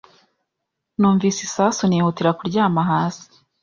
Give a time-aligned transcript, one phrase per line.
[0.97, 3.25] Numvise isasu nihutira kuryama hasi